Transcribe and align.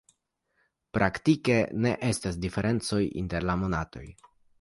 Praktike 0.97 1.57
ne 1.83 1.91
estas 2.07 2.39
diferencoj 2.45 3.03
inter 3.21 3.47
la 3.51 3.57
monatoj. 3.65 4.03